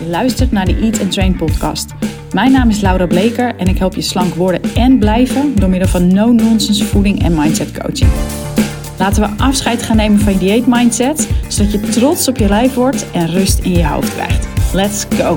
[0.00, 1.90] Je luistert naar de Eat and Train podcast.
[2.32, 5.88] Mijn naam is Laura Bleker en ik help je slank worden en blijven door middel
[5.88, 8.10] van no-nonsense voeding en mindset coaching.
[8.98, 12.74] Laten we afscheid gaan nemen van je dieet mindset, zodat je trots op je lijf
[12.74, 14.46] wordt en rust in je hoofd krijgt.
[14.74, 15.36] Let's go!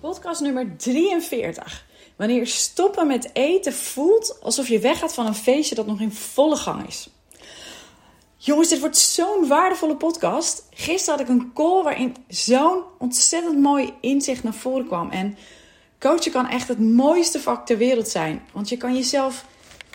[0.00, 1.86] Podcast nummer 43.
[2.16, 6.56] Wanneer stoppen met eten voelt alsof je weggaat van een feestje dat nog in volle
[6.56, 7.08] gang is.
[8.44, 10.66] Jongens, dit wordt zo'n waardevolle podcast.
[10.70, 15.10] Gisteren had ik een call waarin zo'n ontzettend mooi inzicht naar voren kwam.
[15.10, 15.36] En
[15.98, 18.42] coachen kan echt het mooiste vak ter wereld zijn.
[18.52, 19.44] Want je kan jezelf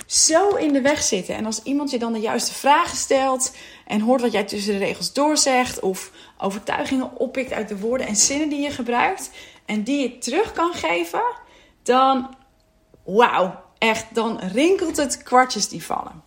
[0.06, 1.36] zo in de weg zitten.
[1.36, 4.86] En als iemand je dan de juiste vragen stelt en hoort wat jij tussen de
[4.86, 9.32] regels doorzegt, of overtuigingen oppikt uit de woorden en zinnen die je gebruikt,
[9.66, 11.24] en die je terug kan geven,
[11.84, 12.36] dan
[13.06, 16.24] wauw, echt, dan rinkelt het kwartjes die vallen.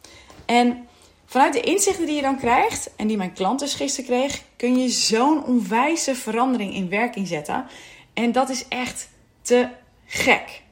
[0.46, 0.88] En
[1.30, 4.78] Vanuit de inzichten die je dan krijgt, en die mijn klant dus gisteren kreeg, kun
[4.78, 7.66] je zo'n onwijze verandering in werking zetten.
[8.14, 9.08] En dat is echt
[9.42, 9.68] te
[10.06, 10.62] gek.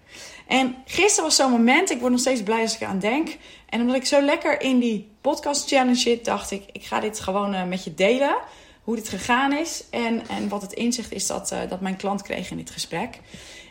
[0.47, 3.37] En gisteren was zo'n moment, ik word nog steeds blij als ik aan denk.
[3.69, 7.21] En omdat ik zo lekker in die podcast challenge zit, dacht ik, ik ga dit
[7.21, 8.37] gewoon uh, met je delen.
[8.83, 12.23] Hoe dit gegaan is en, en wat het inzicht is dat, uh, dat mijn klant
[12.23, 13.21] kreeg in dit gesprek.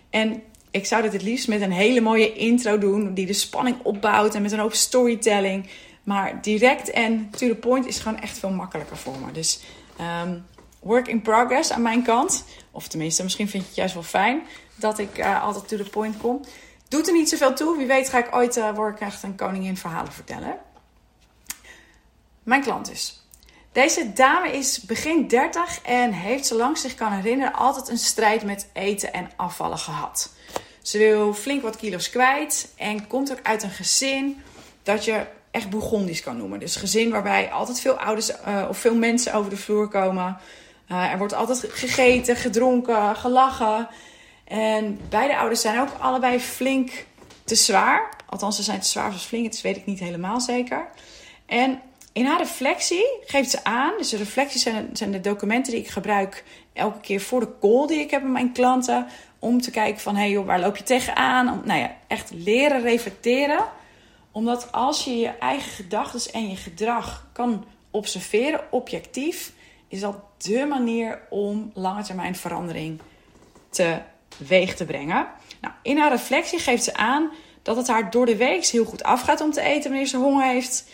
[0.10, 3.76] En ik zou dit het liefst met een hele mooie intro doen, die de spanning
[3.84, 5.70] opbouwt en met een hoop storytelling.
[6.08, 9.32] Maar direct en to the point is gewoon echt veel makkelijker voor me.
[9.32, 9.60] Dus
[10.24, 10.46] um,
[10.80, 12.44] work in progress aan mijn kant.
[12.72, 14.42] Of tenminste, misschien vind je het juist wel fijn
[14.76, 16.42] dat ik uh, altijd to the point kom.
[16.88, 17.78] Doet er niet zoveel toe.
[17.78, 20.58] Wie weet ga ik ooit uh, ik echt een koningin verhalen vertellen.
[22.44, 23.26] Mijn klant dus.
[23.72, 28.70] Deze dame is begin 30 en heeft, zolang zich kan herinneren, altijd een strijd met
[28.74, 30.34] eten en afvallen gehad.
[30.82, 34.42] Ze wil flink wat kilo's kwijt en komt ook uit een gezin
[34.84, 36.60] dat je echt kan noemen.
[36.60, 40.38] Dus gezin waarbij altijd veel ouders uh, of veel mensen over de vloer komen.
[40.92, 43.88] Uh, er wordt altijd gegeten, gedronken, gelachen.
[44.44, 47.06] En beide ouders zijn ook allebei flink
[47.44, 48.10] te zwaar.
[48.26, 50.88] Althans, ze zijn te zwaar als flink, dat weet ik niet helemaal zeker.
[51.46, 51.82] En
[52.14, 55.88] in haar reflectie geeft ze aan, dus de reflecties zijn, zijn de documenten die ik
[55.88, 56.44] gebruik
[56.74, 59.08] elke keer voor de call die ik heb met mijn klanten.
[59.40, 61.52] Om te kijken van, hé hey joh, waar loop je tegenaan?
[61.52, 63.66] Om, nou ja, echt leren reflecteren
[64.38, 69.54] omdat als je je eigen gedachten en je gedrag kan observeren, objectief,
[69.88, 73.00] is dat de manier om lange termijn verandering
[73.70, 75.28] teweeg te brengen.
[75.62, 77.30] Nou, in haar reflectie geeft ze aan
[77.62, 80.46] dat het haar door de week heel goed afgaat om te eten wanneer ze honger
[80.46, 80.90] heeft.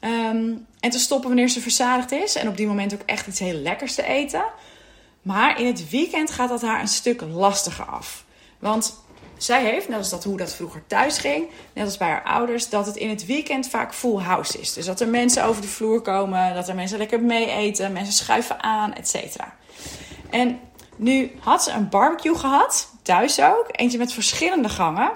[0.00, 2.34] Ehm, en te stoppen wanneer ze verzadigd is.
[2.34, 4.44] En op die moment ook echt iets heel lekkers te eten.
[5.22, 8.24] Maar in het weekend gaat dat haar een stuk lastiger af.
[8.58, 9.03] Want
[9.44, 12.68] zij heeft, net als dat hoe dat vroeger thuis ging, net als bij haar ouders,
[12.68, 14.72] dat het in het weekend vaak full house is.
[14.72, 18.14] Dus dat er mensen over de vloer komen, dat er mensen lekker mee eten, mensen
[18.14, 19.56] schuiven aan, et cetera.
[20.30, 20.60] En
[20.96, 25.10] nu had ze een barbecue gehad, thuis ook, eentje met verschillende gangen.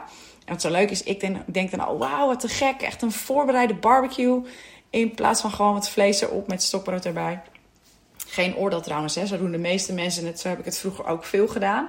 [0.44, 3.12] En wat zo leuk is, ik denk, dan, oh wauw, wat te gek, echt een
[3.12, 4.43] voorbereide barbecue.
[4.91, 7.41] In plaats van gewoon wat vlees erop met stokbrood erbij.
[8.27, 9.27] Geen oordeel trouwens, hè.
[9.27, 10.41] zo doen de meeste mensen het.
[10.41, 11.88] Zo heb ik het vroeger ook veel gedaan.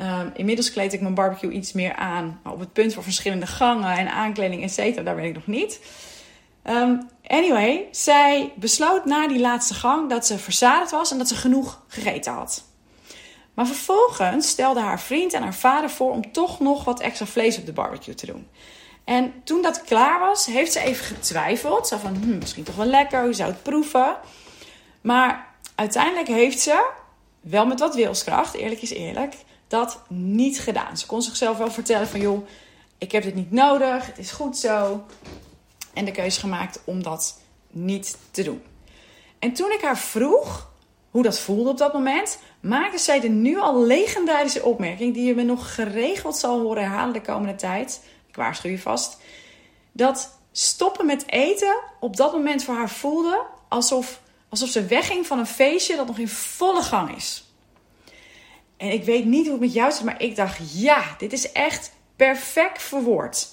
[0.00, 2.40] Um, inmiddels kleed ik mijn barbecue iets meer aan.
[2.44, 5.80] Op het punt van verschillende gangen en aankleding, et cetera, daar ben ik nog niet.
[6.64, 11.34] Um, anyway, zij besloot na die laatste gang dat ze verzadigd was en dat ze
[11.34, 12.64] genoeg gegeten had.
[13.54, 17.58] Maar vervolgens stelde haar vriend en haar vader voor om toch nog wat extra vlees
[17.58, 18.48] op de barbecue te doen.
[19.04, 21.88] En toen dat klaar was, heeft ze even getwijfeld.
[21.88, 24.16] Zo van, hm, misschien toch wel lekker, hoe zou het proeven?
[25.00, 26.90] Maar uiteindelijk heeft ze,
[27.40, 29.34] wel met wat wilskracht, eerlijk is eerlijk,
[29.68, 30.98] dat niet gedaan.
[30.98, 32.48] Ze kon zichzelf wel vertellen van joh,
[32.98, 35.04] ik heb dit niet nodig, het is goed zo.
[35.94, 37.40] En de keuze gemaakt om dat
[37.70, 38.62] niet te doen.
[39.38, 40.70] En toen ik haar vroeg
[41.10, 45.34] hoe dat voelde op dat moment, maakte zij de nu al legendarische opmerking, die je
[45.34, 48.00] me nog geregeld zal horen herhalen de komende tijd.
[48.28, 49.18] Ik waarschuw je vast.
[49.92, 55.38] Dat stoppen met eten op dat moment voor haar voelde alsof, alsof ze wegging van
[55.38, 57.47] een feestje dat nog in volle gang is.
[58.78, 61.52] En ik weet niet hoe het met jou zit, maar ik dacht, ja, dit is
[61.52, 63.48] echt perfect verwoord.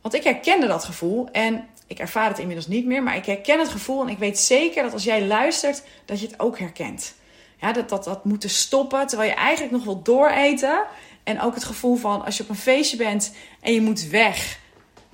[0.00, 3.58] Want ik herkende dat gevoel en ik ervaar het inmiddels niet meer, maar ik herken
[3.58, 7.14] het gevoel en ik weet zeker dat als jij luistert, dat je het ook herkent.
[7.60, 10.84] Ja, dat, dat, dat moeten stoppen terwijl je eigenlijk nog wil dooreten.
[11.24, 14.58] En ook het gevoel van als je op een feestje bent en je moet weg,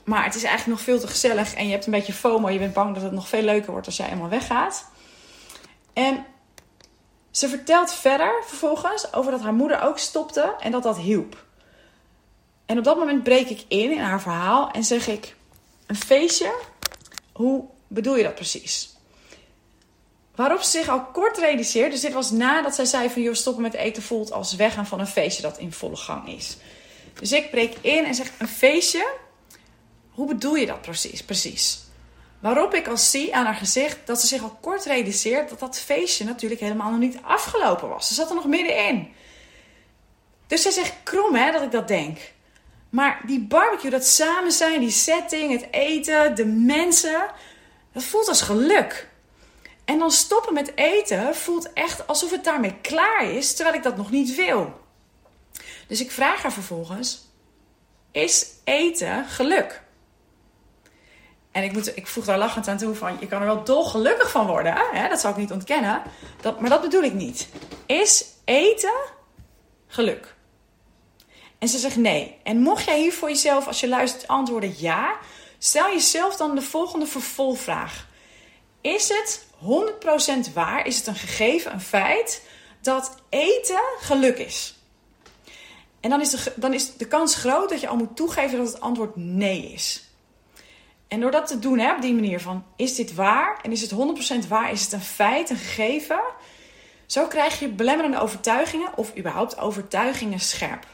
[0.04, 2.58] maar het is eigenlijk nog veel te gezellig en je hebt een beetje FOMO, je
[2.58, 4.86] bent bang dat het nog veel leuker wordt als jij helemaal weggaat.
[5.92, 6.24] En
[7.34, 11.44] ze vertelt verder vervolgens over dat haar moeder ook stopte en dat dat hielp.
[12.66, 15.34] En op dat moment breek ik in in haar verhaal en zeg ik:
[15.86, 16.54] Een feestje?
[17.32, 18.96] Hoe bedoel je dat precies?
[20.34, 23.62] Waarop ze zich al kort realiseert, dus dit was nadat zij zei van joh, stoppen
[23.62, 26.56] met eten voelt als weggaan van een feestje dat in volle gang is.
[27.18, 29.12] Dus ik breek in en zeg een feestje,
[30.10, 31.22] hoe bedoel je dat precies?
[31.22, 31.83] precies?
[32.44, 35.78] Waarop ik al zie aan haar gezicht dat ze zich al kort realiseert dat dat
[35.78, 38.08] feestje natuurlijk helemaal nog niet afgelopen was.
[38.08, 39.12] Ze zat er nog middenin.
[40.46, 42.18] Dus zij zegt krom hè, dat ik dat denk.
[42.90, 47.30] Maar die barbecue, dat samen zijn, die setting, het eten, de mensen,
[47.92, 49.08] dat voelt als geluk.
[49.84, 53.96] En dan stoppen met eten voelt echt alsof het daarmee klaar is, terwijl ik dat
[53.96, 54.80] nog niet wil.
[55.86, 57.28] Dus ik vraag haar vervolgens:
[58.10, 59.83] Is eten geluk?
[61.54, 64.30] En ik, moet, ik voeg daar lachend aan toe van, je kan er wel dolgelukkig
[64.30, 64.74] van worden.
[64.92, 65.08] Hè?
[65.08, 66.02] Dat zal ik niet ontkennen.
[66.40, 67.48] Dat, maar dat bedoel ik niet.
[67.86, 68.94] Is eten
[69.86, 70.34] geluk?
[71.58, 72.36] En ze zegt nee.
[72.42, 75.16] En mocht jij hier voor jezelf, als je luistert, antwoorden ja,
[75.58, 78.06] stel jezelf dan de volgende vervolgvraag.
[78.80, 79.46] Is het
[80.48, 82.42] 100% waar, is het een gegeven, een feit,
[82.80, 84.74] dat eten geluk is?
[86.00, 88.66] En dan is, de, dan is de kans groot dat je al moet toegeven dat
[88.72, 90.03] het antwoord nee is.
[91.08, 93.58] En door dat te doen hè, op die manier van, is dit waar?
[93.62, 93.92] En is het
[94.44, 94.72] 100% waar?
[94.72, 96.20] Is het een feit, een gegeven?
[97.06, 100.86] Zo krijg je belemmerende overtuigingen of überhaupt overtuigingen scherp.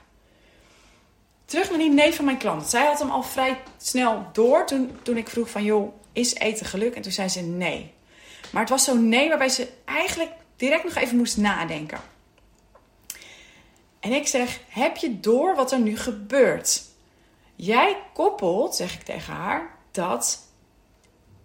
[1.45, 2.67] Terug naar die neef van mijn klant.
[2.67, 6.67] Zij had hem al vrij snel door toen, toen ik vroeg van, joh, is eten
[6.67, 6.95] geluk?
[6.95, 7.93] En toen zei ze nee.
[8.53, 12.01] Maar het was zo'n nee waarbij ze eigenlijk direct nog even moest nadenken.
[14.01, 16.83] En ik zeg, heb je door wat er nu gebeurt?
[17.57, 20.39] Jij koppelt, zeg ik tegen haar, dat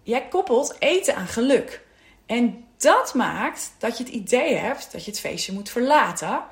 [0.02, 1.84] jij koppelt eten aan geluk.
[2.26, 6.44] En dat maakt dat je het idee hebt dat je het feestje moet verlaten.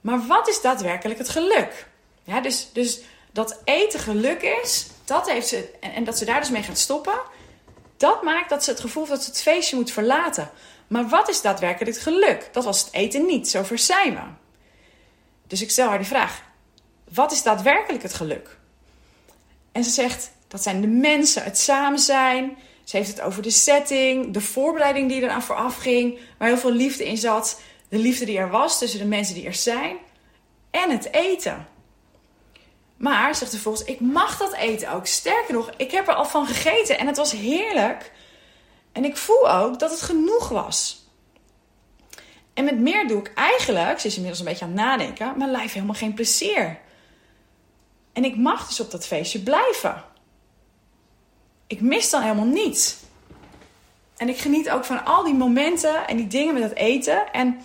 [0.00, 1.88] Maar wat is daadwerkelijk het geluk?
[2.24, 3.00] Ja, dus, dus
[3.32, 7.20] dat eten geluk is, dat heeft ze, en, dat ze daar dus mee gaat stoppen,
[7.96, 10.50] dat maakt dat ze het gevoel heeft dat ze het feestje moet verlaten.
[10.86, 12.48] Maar wat is daadwerkelijk het geluk?
[12.52, 14.22] Dat was het eten niet, zo zijn we.
[15.46, 16.42] Dus ik stel haar die vraag:
[17.10, 18.58] wat is daadwerkelijk het geluk?
[19.72, 22.56] En ze zegt: dat zijn de mensen, het samen zijn.
[22.84, 26.72] Ze heeft het over de setting, de voorbereiding die eraan vooraf ging, waar heel veel
[26.72, 27.60] liefde in zat.
[27.88, 29.96] De liefde die er was tussen de mensen die er zijn.
[30.70, 31.68] En het eten.
[32.96, 35.06] Maar, zegt ze volgens, ik mag dat eten ook.
[35.06, 38.12] Sterker nog, ik heb er al van gegeten en het was heerlijk.
[38.92, 41.08] En ik voel ook dat het genoeg was.
[42.52, 45.50] En met meer doe ik eigenlijk, ze is inmiddels een beetje aan het nadenken, mijn
[45.50, 46.78] lijf helemaal geen plezier.
[48.12, 50.12] En ik mag dus op dat feestje blijven
[51.66, 52.96] ik mis dan helemaal niets.
[54.16, 57.32] En ik geniet ook van al die momenten en die dingen met het eten.
[57.32, 57.60] En,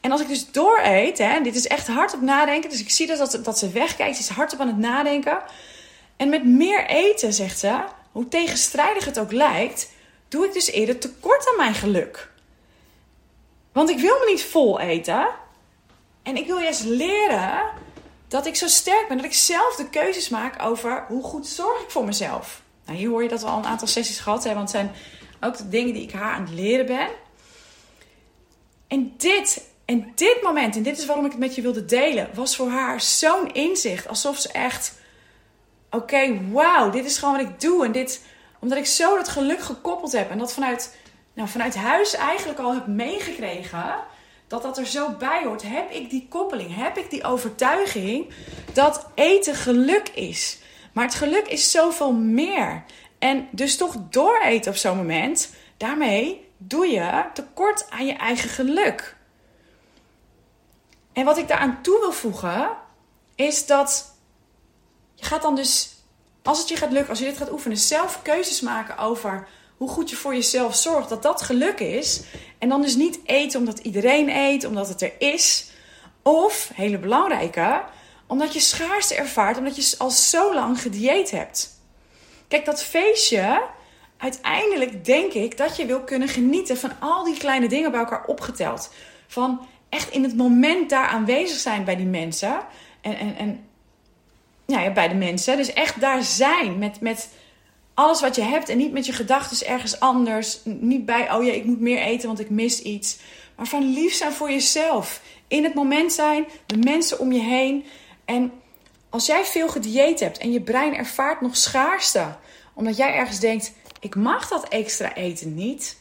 [0.00, 2.70] en als ik dus door eet, hè, dit is echt hard op nadenken.
[2.70, 4.16] Dus ik zie dus dat, dat ze wegkijkt.
[4.16, 5.42] Ze is hardop aan het nadenken.
[6.16, 7.80] En met meer eten, zegt ze,
[8.12, 9.90] hoe tegenstrijdig het ook lijkt,
[10.28, 12.30] doe ik dus eerder tekort aan mijn geluk.
[13.72, 15.28] Want ik wil me niet vol eten.
[16.22, 17.70] En ik wil juist leren
[18.28, 19.16] dat ik zo sterk ben.
[19.16, 22.62] Dat ik zelf de keuzes maak over hoe goed zorg ik voor mezelf.
[22.88, 24.94] Nou, hier hoor je dat we al een aantal sessies gehad hebben, want het zijn
[25.40, 27.08] ook de dingen die ik haar aan het leren ben.
[28.86, 32.30] En dit, en dit moment, en dit is waarom ik het met je wilde delen,
[32.34, 34.08] was voor haar zo'n inzicht.
[34.08, 35.00] Alsof ze echt,
[35.90, 37.84] oké, wauw, dit is gewoon wat ik doe.
[37.84, 38.24] En dit,
[38.58, 40.96] omdat ik zo dat geluk gekoppeld heb en dat vanuit,
[41.32, 43.94] nou, vanuit huis eigenlijk al heb meegekregen
[44.46, 48.32] dat dat er zo bij hoort, heb ik die koppeling, heb ik die overtuiging
[48.72, 50.58] dat eten geluk is.
[50.92, 52.84] Maar het geluk is zoveel meer.
[53.18, 59.16] En dus toch dooreten op zo'n moment, daarmee doe je tekort aan je eigen geluk.
[61.12, 62.70] En wat ik daaraan toe wil voegen,
[63.34, 64.14] is dat
[65.14, 65.90] je gaat dan dus,
[66.42, 69.88] als het je gaat lukken, als je dit gaat oefenen, zelf keuzes maken over hoe
[69.88, 72.22] goed je voor jezelf zorgt, dat dat geluk is.
[72.58, 75.70] En dan dus niet eten omdat iedereen eet, omdat het er is.
[76.22, 77.82] Of, hele belangrijke,
[78.28, 81.80] omdat je schaarste ervaart, omdat je al zo lang gedieet hebt.
[82.48, 83.62] Kijk, dat feestje,
[84.16, 88.24] uiteindelijk denk ik dat je wil kunnen genieten van al die kleine dingen bij elkaar
[88.24, 88.92] opgeteld.
[89.26, 92.60] Van echt in het moment daar aanwezig zijn bij die mensen.
[93.00, 93.66] En, en, en
[94.66, 95.56] ja, bij de mensen.
[95.56, 97.28] Dus echt daar zijn met, met
[97.94, 98.68] alles wat je hebt.
[98.68, 100.60] En niet met je gedachten ergens anders.
[100.64, 103.18] Niet bij, oh ja, ik moet meer eten, want ik mis iets.
[103.56, 105.20] Maar van lief zijn voor jezelf.
[105.48, 107.84] In het moment zijn, de mensen om je heen.
[108.28, 108.52] En
[109.08, 112.36] als jij veel gedieet hebt en je brein ervaart nog schaarste,
[112.74, 115.98] omdat jij ergens denkt: ik mag dat extra eten niet,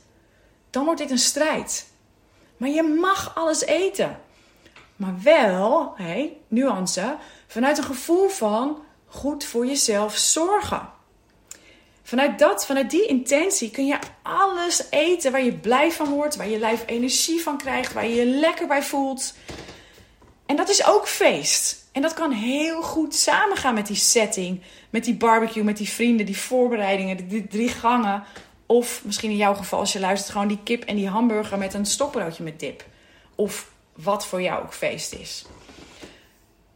[0.69, 1.87] dan wordt dit een strijd.
[2.57, 4.19] Maar je mag alles eten.
[4.95, 7.17] Maar wel, hey, nuance,
[7.47, 10.89] vanuit een gevoel van goed voor jezelf zorgen.
[12.03, 16.49] Vanuit dat, vanuit die intentie kun je alles eten waar je blij van wordt, waar
[16.49, 19.33] je lijf energie van krijgt, waar je je lekker bij voelt.
[20.45, 21.86] En dat is ook feest.
[21.97, 26.25] En dat kan heel goed samengaan met die setting, met die barbecue, met die vrienden,
[26.25, 28.23] die voorbereidingen, die drie gangen.
[28.65, 31.73] Of misschien in jouw geval, als je luistert, gewoon die kip en die hamburger met
[31.73, 32.85] een stokbroodje met dip.
[33.35, 35.45] Of wat voor jou ook feest is.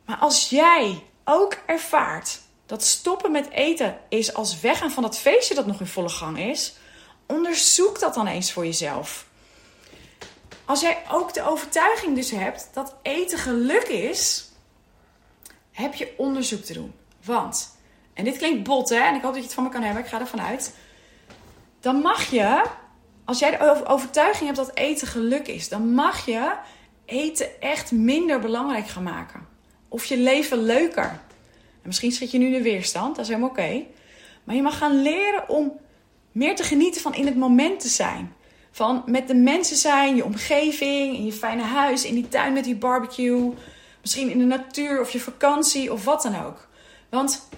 [0.06, 5.56] Maar als jij ook ervaart dat stoppen met eten is als weggaan van dat feestje
[5.56, 6.74] dat nog in volle gang is,
[7.26, 9.26] onderzoek dat dan eens voor jezelf.
[10.66, 14.50] Als jij ook de overtuiging dus hebt dat eten geluk is,
[15.72, 16.94] heb je onderzoek te doen.
[17.26, 17.78] Want,
[18.14, 20.04] en dit klinkt bot hè, en ik hoop dat je het van me kan hebben,
[20.04, 20.76] ik ga ervan uit.
[21.80, 22.64] Dan mag je,
[23.26, 26.54] als jij de overtuiging hebt dat eten geluk is, dan mag je
[27.06, 29.48] eten echt minder belangrijk gaan maken.
[29.88, 31.20] Of je leven leuker.
[31.82, 33.84] En misschien schiet je nu de weerstand, dat is helemaal oké.
[34.44, 35.80] Maar je mag gaan leren om
[36.32, 38.34] meer te genieten van in het moment te zijn.
[38.72, 42.64] Van met de mensen zijn, je omgeving, in je fijne huis, in die tuin met
[42.64, 43.54] die barbecue.
[44.02, 46.68] Misschien in de natuur of je vakantie of wat dan ook.
[47.10, 47.50] Want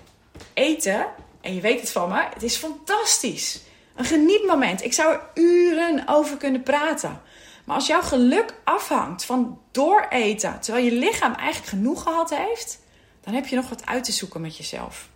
[0.54, 1.06] eten,
[1.42, 3.62] en je weet het van me, het is fantastisch.
[3.96, 4.84] Een genietmoment.
[4.84, 7.22] Ik zou er uren over kunnen praten.
[7.64, 12.80] Maar als jouw geluk afhangt van dooreten, terwijl je lichaam eigenlijk genoeg gehad heeft,
[13.22, 15.10] dan heb je nog wat uit te zoeken met jezelf.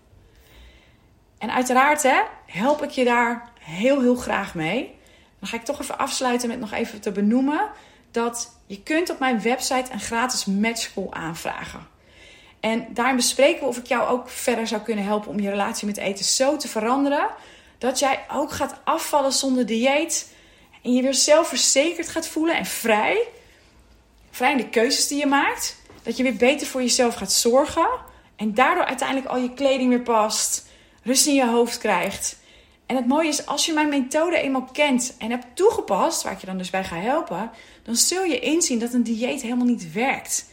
[1.37, 4.95] En uiteraard hè, help ik je daar heel, heel graag mee.
[5.39, 7.69] Dan ga ik toch even afsluiten met nog even te benoemen
[8.17, 11.87] dat je kunt op mijn website een gratis matchcall aanvragen.
[12.59, 15.87] En daarin bespreken we of ik jou ook verder zou kunnen helpen om je relatie
[15.87, 17.29] met eten zo te veranderen
[17.77, 20.33] dat jij ook gaat afvallen zonder dieet
[20.83, 23.27] en je weer zelfverzekerd gaat voelen en vrij.
[24.31, 25.77] Vrij in de keuzes die je maakt.
[26.03, 27.89] Dat je weer beter voor jezelf gaat zorgen.
[28.35, 30.67] En daardoor uiteindelijk al je kleding weer past.
[31.03, 32.37] Rust in je hoofd krijgt.
[32.87, 36.39] En het mooie is, als je mijn methode eenmaal kent en hebt toegepast, waar ik
[36.39, 37.51] je dan dus bij ga helpen,
[37.87, 40.45] dan zul je inzien dat een dieet helemaal niet werkt.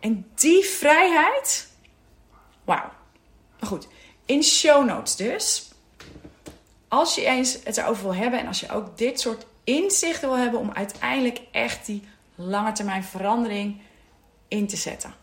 [0.00, 1.68] En die vrijheid,
[2.64, 2.90] wauw.
[3.60, 3.88] Goed,
[4.24, 5.68] in show notes dus
[6.88, 10.38] als je eens het erover wil hebben en als je ook dit soort inzichten wil
[10.38, 12.02] hebben om uiteindelijk echt die
[12.34, 13.80] lange termijn verandering
[14.48, 15.14] in te zetten.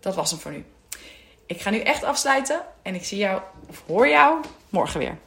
[0.00, 0.64] Dat was hem voor nu.
[1.46, 5.18] Ik ga nu echt afsluiten en ik zie jou of hoor jou morgen weer.